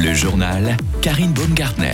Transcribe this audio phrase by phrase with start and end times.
[0.00, 1.90] Le journal Karine Baumgartner.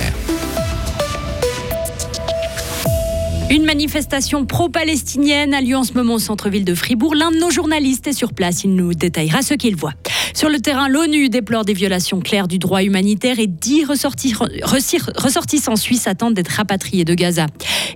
[3.51, 7.15] Une manifestation pro-palestinienne a lieu en ce moment au centre-ville de Fribourg.
[7.15, 8.63] L'un de nos journalistes est sur place.
[8.65, 9.95] Il nous détaillera ce qu'il voit.
[10.35, 16.07] Sur le terrain, l'ONU déplore des violations claires du droit humanitaire et dix ressortissants suisses
[16.07, 17.47] attendent d'être rapatriés de Gaza.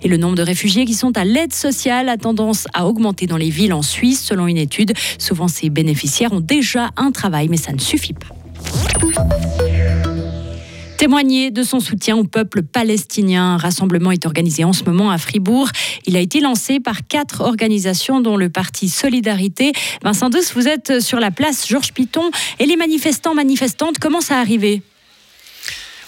[0.00, 3.36] Et le nombre de réfugiés qui sont à l'aide sociale a tendance à augmenter dans
[3.36, 4.94] les villes en Suisse, selon une étude.
[5.18, 8.28] Souvent, ces bénéficiaires ont déjà un travail, mais ça ne suffit pas
[10.98, 13.54] témoigner de son soutien au peuple palestinien.
[13.54, 15.68] Un rassemblement est organisé en ce moment à Fribourg.
[16.06, 19.72] Il a été lancé par quatre organisations, dont le parti Solidarité.
[20.02, 24.40] Vincent Douce, vous êtes sur la place Georges Piton et les manifestants, manifestantes commencent à
[24.40, 24.82] arriver.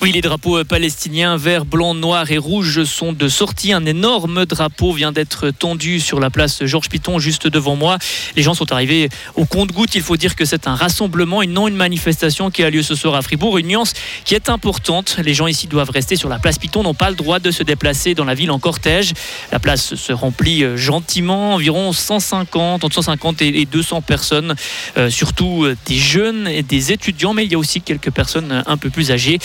[0.02, 3.74] Oui, les drapeaux palestiniens vert, blanc, noir et rouge sont de sortie.
[3.74, 7.98] Un énorme drapeau vient d'être tendu sur la place Georges Piton juste devant moi.
[8.34, 9.94] Les gens sont arrivés au compte-goutte.
[9.96, 12.94] Il faut dire que c'est un rassemblement et non une manifestation qui a lieu ce
[12.94, 13.58] soir à Fribourg.
[13.58, 13.92] Une nuance
[14.24, 15.18] qui est importante.
[15.22, 17.62] Les gens ici doivent rester sur la place Piton, n'ont pas le droit de se
[17.62, 19.12] déplacer dans la ville en cortège.
[19.52, 24.54] La place se remplit euh, gentiment, environ 150, entre 150 et 200 personnes,
[24.96, 28.64] euh, surtout euh, des jeunes et des étudiants, mais il y a aussi quelques personnes
[28.66, 29.38] un peu plus âgées.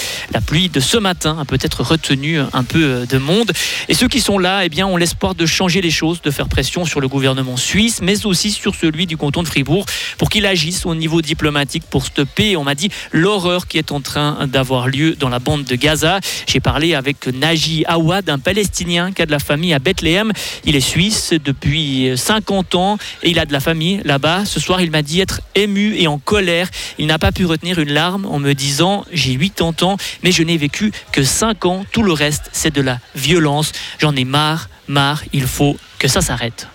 [0.45, 3.51] Pluie de ce matin a peut-être retenu un peu de monde.
[3.89, 6.47] Et ceux qui sont là, eh bien, ont l'espoir de changer les choses, de faire
[6.47, 9.85] pression sur le gouvernement suisse, mais aussi sur celui du canton de Fribourg
[10.17, 14.01] pour qu'il agisse au niveau diplomatique pour stopper, on m'a dit, l'horreur qui est en
[14.01, 16.19] train d'avoir lieu dans la bande de Gaza.
[16.47, 20.31] J'ai parlé avec Naji Awad, un Palestinien qui a de la famille à Bethléem.
[20.65, 24.45] Il est suisse depuis 50 ans et il a de la famille là-bas.
[24.45, 26.69] Ce soir, il m'a dit être ému et en colère.
[26.99, 30.43] Il n'a pas pu retenir une larme en me disant J'ai 80 ans, mais je
[30.43, 31.85] n'ai vécu que 5 ans.
[31.91, 33.71] Tout le reste, c'est de la violence.
[33.99, 35.23] J'en ai marre, marre.
[35.31, 36.67] Il faut que ça s'arrête.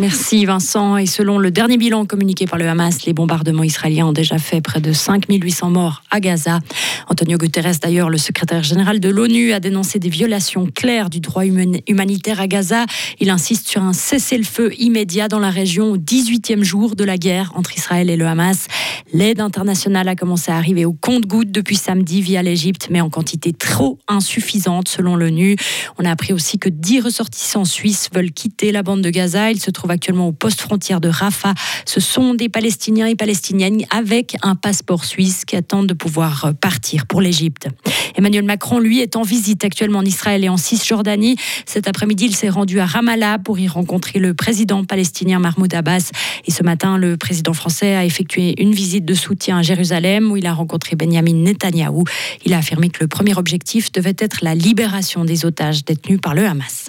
[0.00, 0.96] Merci Vincent.
[0.96, 4.60] Et selon le dernier bilan communiqué par le Hamas, les bombardements israéliens ont déjà fait
[4.60, 6.60] près de 5800 morts à Gaza.
[7.08, 11.42] Antonio Guterres, d'ailleurs, le secrétaire général de l'ONU, a dénoncé des violations claires du droit
[11.44, 12.86] humanitaire à Gaza.
[13.18, 17.50] Il insiste sur un cessez-le-feu immédiat dans la région au 18e jour de la guerre
[17.56, 18.68] entre Israël et le Hamas.
[19.12, 23.52] L'aide internationale a commencé à arriver au compte-gouttes depuis samedi via l'Égypte, mais en quantité
[23.52, 25.56] trop insuffisante selon l'ONU.
[25.98, 29.50] On a appris aussi que 10 ressortissants suisses veulent quitter la bande de Gaza.
[29.50, 31.54] Ils se trouvent actuellement au poste frontière de Rafah.
[31.84, 37.06] Ce sont des Palestiniens et Palestiniennes avec un passeport suisse qui attendent de pouvoir partir
[37.06, 37.68] pour l'Égypte.
[38.16, 41.36] Emmanuel Macron, lui, est en visite actuellement en Israël et en Cisjordanie.
[41.66, 46.10] Cet après-midi, il s'est rendu à Ramallah pour y rencontrer le président palestinien Mahmoud Abbas.
[46.46, 50.36] Et ce matin, le président français a effectué une visite de soutien à Jérusalem où
[50.36, 52.04] il a rencontré Benjamin Netanyahou.
[52.44, 56.34] Il a affirmé que le premier objectif devait être la libération des otages détenus par
[56.34, 56.86] le Hamas.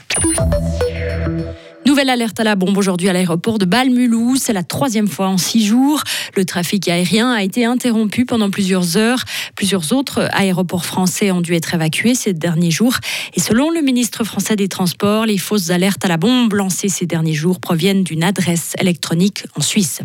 [1.99, 4.39] Nouvelle alerte à la bombe aujourd'hui à l'aéroport de Balmulhouse.
[4.39, 6.01] C'est la troisième fois en six jours.
[6.37, 9.25] Le trafic aérien a été interrompu pendant plusieurs heures.
[9.57, 12.95] Plusieurs autres aéroports français ont dû être évacués ces derniers jours.
[13.35, 17.05] Et selon le ministre français des Transports, les fausses alertes à la bombe lancées ces
[17.05, 19.99] derniers jours proviennent d'une adresse électronique en Suisse.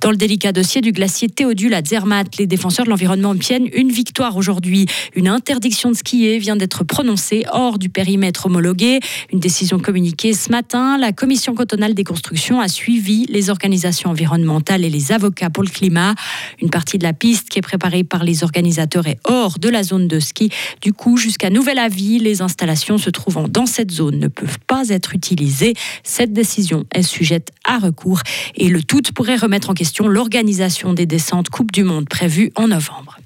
[0.00, 3.92] Dans le délicat dossier du glacier Théodule à Zermatt, les défenseurs de l'environnement obtiennent une
[3.92, 4.86] victoire aujourd'hui.
[5.14, 8.98] Une interdiction de skier vient d'être prononcée hors du périmètre homologué.
[9.32, 14.84] Une décision communiquée ce matin la commission cantonale des constructions a suivi les organisations environnementales
[14.84, 16.14] et les avocats pour le climat.
[16.60, 19.82] Une partie de la piste qui est préparée par les organisateurs est hors de la
[19.82, 20.50] zone de ski.
[20.80, 24.88] Du coup, jusqu'à nouvel avis, les installations se trouvant dans cette zone ne peuvent pas
[24.88, 25.74] être utilisées.
[26.02, 28.20] Cette décision est sujette à recours
[28.54, 32.68] et le tout pourrait remettre en question l'organisation des descentes Coupe du Monde prévues en
[32.68, 33.18] novembre.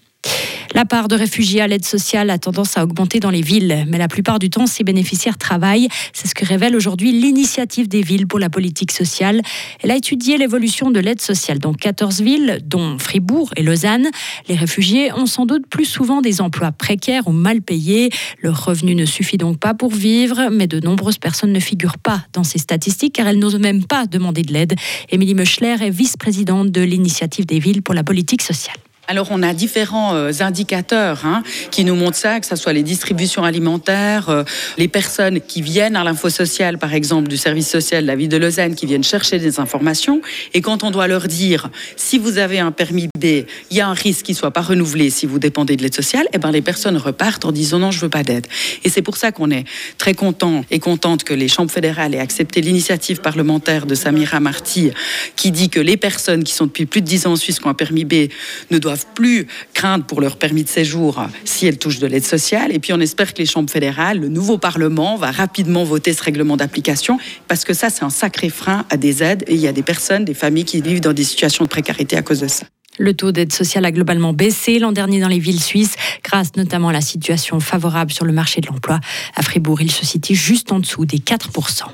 [0.77, 3.97] La part de réfugiés à l'aide sociale a tendance à augmenter dans les villes, mais
[3.97, 5.89] la plupart du temps, ces bénéficiaires travaillent.
[6.13, 9.41] C'est ce que révèle aujourd'hui l'initiative des villes pour la politique sociale.
[9.83, 14.11] Elle a étudié l'évolution de l'aide sociale dans 14 villes, dont Fribourg et Lausanne.
[14.51, 18.11] Les réfugiés ont sans doute plus souvent des emplois précaires ou mal payés.
[18.43, 22.27] Leur revenu ne suffit donc pas pour vivre, mais de nombreuses personnes ne figurent pas
[22.35, 24.75] dans ces statistiques car elles n'osent même pas demander de l'aide.
[25.09, 28.77] Émilie Meuchler est vice-présidente de l'initiative des villes pour la politique sociale.
[29.09, 32.83] Alors on a différents euh, indicateurs hein, qui nous montrent ça, que ce soit les
[32.83, 34.43] distributions alimentaires, euh,
[34.79, 38.29] les personnes qui viennent à l'info sociale, par exemple du service social de la ville
[38.29, 40.21] de Lausanne, qui viennent chercher des informations.
[40.55, 43.89] Et quand on doit leur dire, si vous avez un permis B, il y a
[43.89, 46.51] un risque qu'il ne soit pas renouvelé si vous dépendez de l'aide sociale, eh ben
[46.51, 48.47] les personnes repartent en disant non, je veux pas d'aide.
[48.83, 49.65] Et c'est pour ça qu'on est
[49.99, 54.91] très content et contente que les chambres fédérales aient accepté l'initiative parlementaire de Samira Marty,
[55.37, 57.67] qui dit que les personnes qui sont depuis plus de 10 ans en Suisse qui
[57.67, 58.29] ont un permis B
[58.71, 62.73] ne doivent plus craindre pour leur permis de séjour si elles touchent de l'aide sociale.
[62.73, 66.23] Et puis on espère que les chambres fédérales, le nouveau Parlement, va rapidement voter ce
[66.23, 69.69] règlement d'application parce que ça, c'est un sacré frein à des aides et il y
[69.69, 72.49] a des personnes, des familles qui vivent dans des situations de précarité à cause de
[72.49, 72.67] ça.
[72.99, 76.89] Le taux d'aide sociale a globalement baissé l'an dernier dans les villes suisses, grâce notamment
[76.89, 79.01] à la situation favorable sur le marché de l'emploi.
[79.35, 81.85] À Fribourg, il se situe juste en dessous des 4%.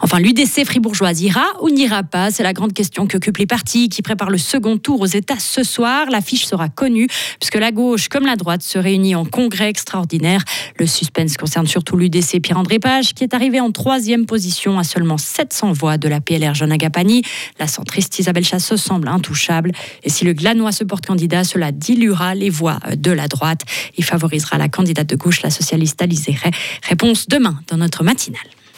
[0.00, 4.02] Enfin, l'UDC fribourgeoise ira ou n'ira pas C'est la grande question qu'occupent les partis qui
[4.02, 6.10] préparent le second tour aux États ce soir.
[6.10, 7.08] L'affiche sera connue
[7.40, 10.44] puisque la gauche comme la droite se réunissent en congrès extraordinaire.
[10.78, 15.18] Le suspense concerne surtout l'UDC Pierre-André Page qui est arrivé en troisième position à seulement
[15.18, 17.22] 700 voix de la PLR Jean Agapani.
[17.58, 19.72] La centriste Isabelle Chassot semble intouchable.
[20.02, 23.62] Et si le Glanois se porte candidat, cela diluera les voix de la droite
[23.96, 26.36] et favorisera la candidate de gauche, la socialiste Alizé
[26.82, 28.57] Réponse demain dans notre matinale.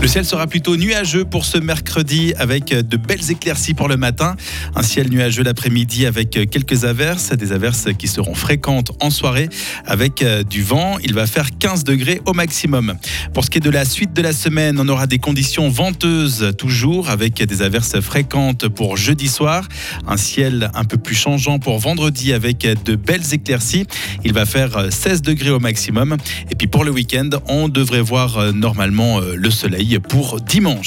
[0.00, 4.36] Le ciel sera plutôt nuageux pour ce mercredi avec de belles éclaircies pour le matin.
[4.76, 9.48] Un ciel nuageux l'après-midi avec quelques averses, des averses qui seront fréquentes en soirée
[9.86, 10.98] avec euh, du vent.
[11.02, 12.94] Il va faire 15 degrés au maximum.
[13.34, 16.52] Pour ce qui est de la suite de la semaine, on aura des conditions venteuses
[16.56, 19.66] toujours avec des averses fréquentes pour jeudi soir.
[20.06, 23.84] Un ciel un peu plus changeant pour vendredi avec de belles éclaircies.
[24.24, 26.16] Il va faire 16 degrés au maximum.
[26.52, 30.86] Et puis pour le week-end, on devrait voir euh, normalement euh, le soleil pour dimanche.